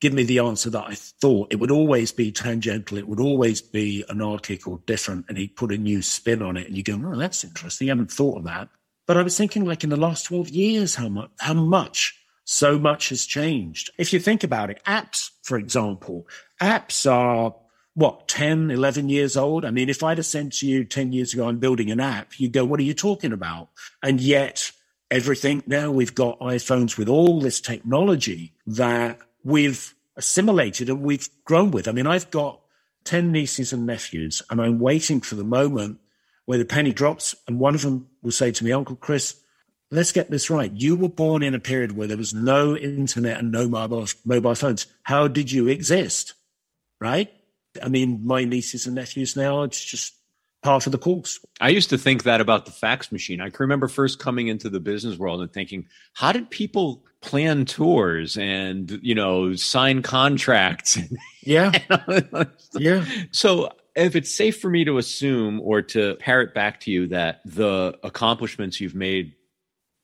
[0.00, 1.52] give me the answer that I thought.
[1.52, 2.98] It would always be tangential.
[2.98, 5.26] It would always be anarchic or different.
[5.28, 6.66] And he'd put a new spin on it.
[6.66, 7.88] And you go, oh, that's interesting.
[7.88, 8.68] I haven't thought of that.
[9.06, 12.14] But I was thinking like in the last 12 years, how much, how much,
[12.44, 13.90] so much has changed.
[13.98, 16.26] If you think about it, apps, for example,
[16.60, 17.54] apps are
[17.94, 19.64] what, 10, 11 years old?
[19.64, 22.38] I mean, if I'd have sent to you 10 years ago, I'm building an app,
[22.38, 23.70] you'd go, what are you talking about?
[24.02, 24.70] And yet
[25.10, 31.70] everything now we've got iPhones with all this technology that we've assimilated and we've grown
[31.70, 31.88] with.
[31.88, 32.60] I mean, I've got
[33.04, 35.98] 10 nieces and nephews, and I'm waiting for the moment
[36.44, 39.36] where the penny drops, and one of them will say to me, Uncle Chris,
[39.90, 40.72] let's get this right.
[40.72, 44.54] You were born in a period where there was no internet and no mobile, mobile
[44.54, 44.86] phones.
[45.02, 46.34] How did you exist?
[47.00, 47.32] Right?
[47.82, 50.14] I mean, my nieces and nephews now, it's just
[50.66, 51.38] part of the course.
[51.60, 53.40] I used to think that about the fax machine.
[53.40, 57.64] I can remember first coming into the business world and thinking, how did people plan
[57.64, 60.98] tours and you know sign contracts
[61.42, 61.72] yeah
[62.74, 67.08] yeah so if it's safe for me to assume or to parrot back to you
[67.08, 69.32] that the accomplishments you've made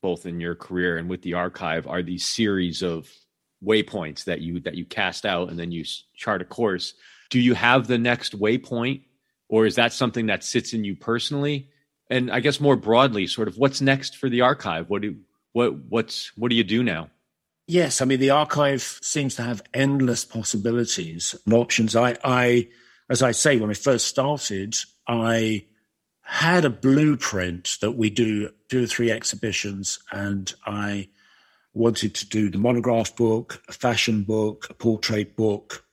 [0.01, 3.09] both in your career and with the archive are these series of
[3.63, 5.85] waypoints that you that you cast out and then you
[6.15, 6.93] chart a course
[7.29, 9.01] do you have the next waypoint
[9.53, 11.69] or is that something that sits in you personally
[12.09, 15.15] and i guess more broadly sort of what's next for the archive what do
[15.53, 17.09] what what's what do you do now?
[17.67, 21.95] Yes, I mean the archive seems to have endless possibilities and options.
[21.95, 22.67] I, I,
[23.09, 24.75] as I say, when I first started,
[25.07, 25.65] I
[26.23, 31.09] had a blueprint that we do two or three exhibitions, and I
[31.73, 35.85] wanted to do the monograph book, a fashion book, a portrait book,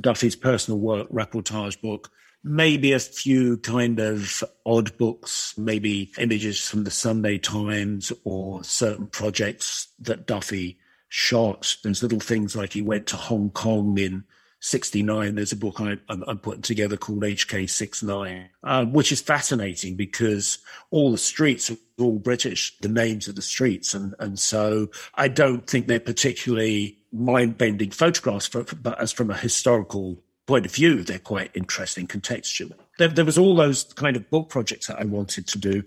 [0.00, 2.10] Duffy's personal work reportage book,
[2.44, 9.06] maybe a few kind of odd books, maybe images from the Sunday Times or certain
[9.06, 10.78] projects that Duffy
[11.08, 11.76] shot.
[11.82, 14.24] There's little things like he went to Hong Kong in
[14.60, 15.34] 69.
[15.34, 20.58] There's a book I, am putting together called HK69, uh, which is fascinating because
[20.90, 23.94] all the streets are all British, the names of the streets.
[23.94, 29.30] And, and so I don't think they're particularly mind bending photographs, for, but as from
[29.30, 32.72] a historical point of view, they're quite interesting contextually.
[32.98, 35.84] There, there was all those kind of book projects that I wanted to do.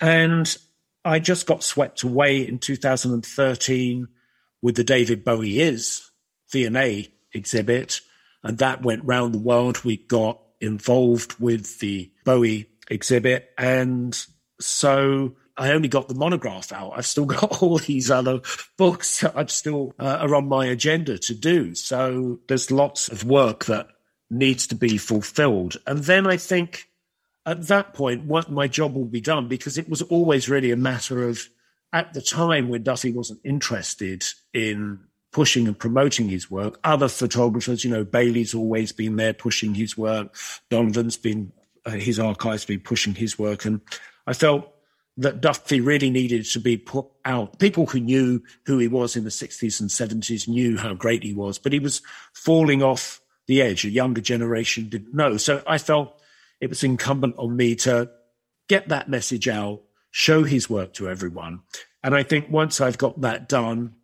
[0.00, 0.56] And
[1.04, 4.08] I just got swept away in 2013
[4.62, 6.10] with the David Bowie Is
[6.52, 8.00] V&A exhibit.
[8.44, 9.84] And that went round the world.
[9.84, 13.50] We got involved with the Bowie exhibit.
[13.58, 14.16] And
[14.60, 16.92] so I only got the monograph out.
[16.96, 18.42] I've still got all these other
[18.78, 21.74] books that I've still uh, are on my agenda to do.
[21.74, 23.88] So there's lots of work that
[24.30, 25.76] needs to be fulfilled.
[25.86, 26.88] And then I think
[27.46, 30.76] at that point, what my job will be done because it was always really a
[30.76, 31.48] matter of
[31.92, 34.98] at the time when Duffy wasn't interested in
[35.30, 39.96] pushing and promoting his work, other photographers, you know, Bailey's always been there pushing his
[39.96, 40.34] work.
[40.70, 41.52] Donovan's been,
[41.84, 43.64] uh, his archive's been pushing his work.
[43.64, 43.80] And
[44.26, 44.72] I felt
[45.16, 47.58] that Duffy really needed to be put out.
[47.58, 51.34] People who knew who he was in the 60s and 70s knew how great he
[51.34, 52.00] was, but he was
[52.32, 53.84] falling off the edge.
[53.84, 55.36] A younger generation didn't know.
[55.36, 56.20] So I felt
[56.60, 58.10] it was incumbent on me to
[58.68, 61.60] get that message out, show his work to everyone.
[62.02, 63.94] And I think once I've got that done,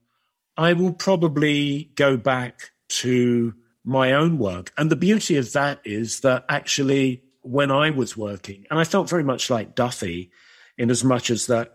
[0.56, 4.72] I will probably go back to my own work.
[4.76, 9.08] And the beauty of that is that actually, when I was working, and I felt
[9.08, 10.30] very much like Duffy,
[10.76, 11.74] in as much as that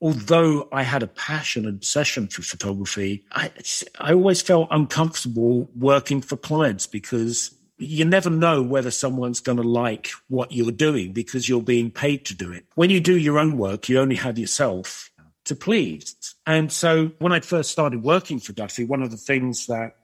[0.00, 3.50] although I had a passion and obsession for photography, I,
[3.98, 9.62] I always felt uncomfortable working for clients because you never know whether someone's going to
[9.62, 12.66] like what you're doing because you're being paid to do it.
[12.74, 15.10] When you do your own work, you only have yourself
[15.44, 16.34] to please.
[16.46, 19.96] And so when I first started working for Duffy, one of the things that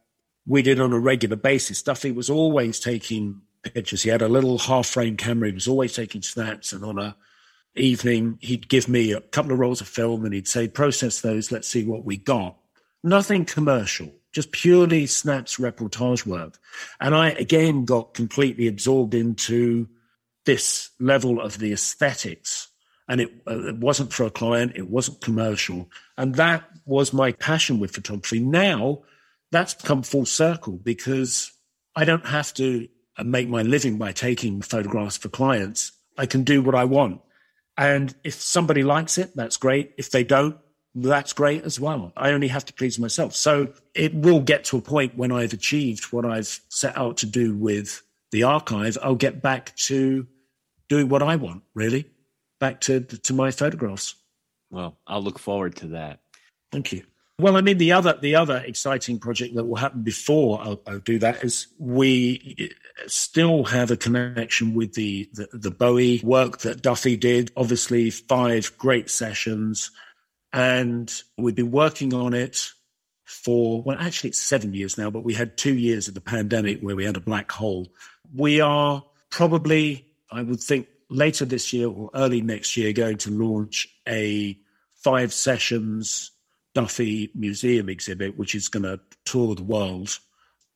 [0.47, 4.03] we did on a regular basis, Duffy was always taking pictures.
[4.03, 5.49] He had a little half frame camera.
[5.49, 7.17] He was always taking snaps and on a
[7.77, 11.53] evening, he'd give me a couple of rolls of film and he'd say, process those,
[11.53, 12.57] let's see what we got.
[13.03, 16.59] Nothing commercial, just purely snaps reportage work.
[17.01, 19.89] And I again got completely absorbed into
[20.45, 22.69] this level of the aesthetics.
[23.09, 25.89] And it, uh, it wasn't for a client, it wasn't commercial.
[26.17, 28.41] And that was my passion with photography.
[28.41, 29.03] Now
[29.53, 31.53] that's come full circle because
[31.95, 32.89] I don't have to
[33.25, 35.93] make my living by taking photographs for clients.
[36.19, 37.21] I can do what I want.
[37.77, 39.93] And if somebody likes it, that's great.
[39.99, 40.57] If they don't,
[40.95, 42.13] that's great as well.
[42.17, 43.35] I only have to please myself.
[43.35, 47.27] So it will get to a point when I've achieved what I've set out to
[47.27, 48.03] do with
[48.33, 48.97] the archive.
[49.03, 50.27] I'll get back to
[50.89, 52.11] doing what I want, really,
[52.61, 54.15] back to, to my photographs.
[54.71, 56.21] Well, I'll look forward to that.
[56.73, 57.03] Thank you.
[57.39, 61.01] Well, I mean, the other the other exciting project that will happen before I'll, I'll
[61.01, 66.59] do that is we uh, still have a connection with the, the, the Bowie work
[66.61, 67.53] that Duffy did.
[67.55, 69.91] Obviously, five great sessions,
[70.55, 72.71] and we've been working on it
[73.25, 75.11] for well, actually, it's seven years now.
[75.11, 77.87] But we had two years of the pandemic where we had a black hole.
[78.35, 83.31] We are probably, I would think, later this year or early next year, going to
[83.31, 84.59] launch a
[84.95, 86.31] five sessions
[86.77, 90.19] Duffy Museum exhibit, which is going to tour the world.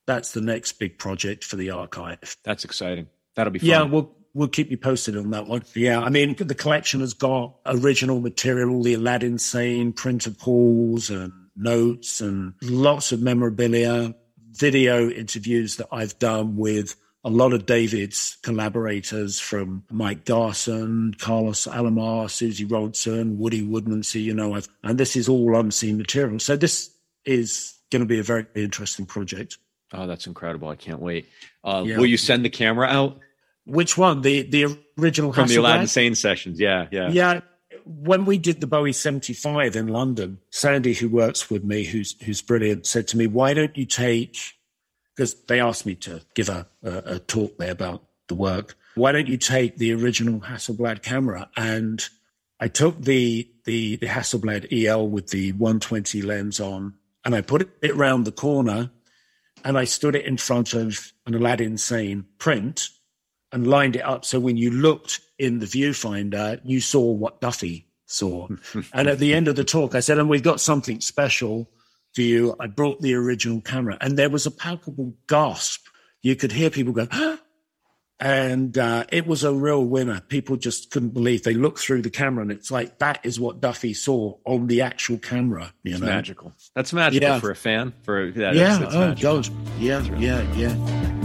[0.07, 2.37] That's the next big project for the archive.
[2.43, 3.05] That's exciting.
[3.35, 3.69] That'll be fun.
[3.69, 5.61] Yeah, we'll we'll keep you posted on that one.
[5.75, 11.31] Yeah, I mean the collection has got original material, the Aladdin Sane printer pools and
[11.55, 14.15] notes and lots of memorabilia,
[14.53, 21.67] video interviews that I've done with a lot of David's collaborators from Mike Garson, Carlos
[21.67, 26.39] Alomar, Suzi Ronson, Woody Woodmansey, you know, I've, and this is all unseen material.
[26.39, 26.89] So this
[27.25, 29.57] is going to be a very interesting project.
[29.93, 30.69] Oh, that's incredible.
[30.69, 31.27] I can't wait.
[31.63, 31.97] Uh, yeah.
[31.97, 33.19] Will you send the camera out?
[33.65, 34.21] Which one?
[34.21, 36.59] The the original from the Aladdin Sane sessions.
[36.59, 37.09] Yeah, yeah.
[37.09, 37.41] Yeah.
[37.85, 42.41] When we did the Bowie 75 in London, Sandy, who works with me, who's who's
[42.41, 44.37] brilliant, said to me, Why don't you take
[45.15, 48.75] because they asked me to give a, a, a, talk there about the work.
[48.95, 51.49] Why don't you take the original Hasselblad camera?
[51.55, 52.03] And
[52.59, 57.69] I took the, the, the Hasselblad EL with the 120 lens on and I put
[57.81, 58.91] it around the corner
[59.63, 62.89] and I stood it in front of an Aladdin Sane print
[63.51, 64.25] and lined it up.
[64.25, 68.47] So when you looked in the viewfinder, you saw what Duffy saw.
[68.93, 71.69] and at the end of the talk, I said, and we've got something special
[72.17, 72.55] you.
[72.59, 75.87] I brought the original camera, and there was a palpable gasp.
[76.21, 77.37] You could hear people go, huh?
[78.21, 80.21] and uh, it was a real winner.
[80.21, 81.41] People just couldn't believe.
[81.41, 84.81] They looked through the camera, and it's like that is what Duffy saw on the
[84.81, 85.73] actual camera.
[85.83, 86.07] You it's know?
[86.07, 86.53] magical.
[86.75, 87.39] That's magical yeah.
[87.39, 87.93] for a fan.
[88.03, 89.49] For yeah, yeah, it's oh God,
[89.79, 91.21] yeah, really yeah, yeah.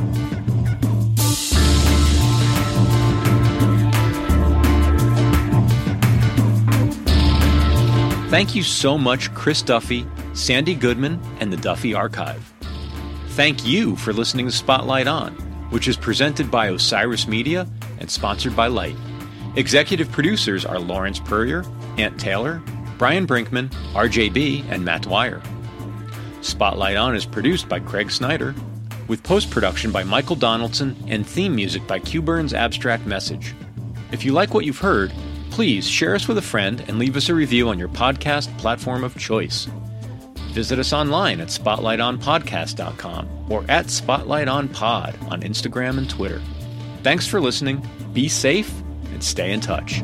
[8.29, 10.05] Thank you so much, Chris Duffy,
[10.37, 12.53] Sandy Goodman, and the Duffy Archive.
[13.31, 15.33] Thank you for listening to Spotlight On,
[15.71, 17.67] which is presented by Osiris Media
[17.99, 18.97] and sponsored by Light.
[19.57, 21.65] Executive producers are Lawrence Peryer,
[21.97, 22.63] Ant Taylor,
[22.99, 25.43] Brian Brinkman, RJB, and Matt Dwyer.
[26.43, 28.55] Spotlight On is produced by Craig Snyder,
[29.09, 33.55] with post production by Michael Donaldson and theme music by Q Burns Abstract Message.
[34.13, 35.13] If you like what you've heard,
[35.51, 39.03] please share us with a friend and leave us a review on your podcast platform
[39.03, 39.67] of choice.
[40.57, 46.41] Visit us online at spotlightonpodcast.com or at spotlightonpod on Instagram and Twitter.
[47.03, 47.87] Thanks for listening.
[48.15, 48.73] Be safe
[49.13, 50.01] and stay in touch.